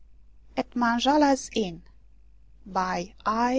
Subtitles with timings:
[0.57, 1.83] AT MANJOALA'S INN
[2.65, 3.49] BY I.